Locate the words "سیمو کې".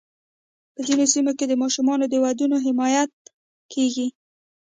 1.13-1.45